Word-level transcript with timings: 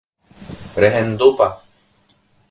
Rehendúpa? 0.81 1.47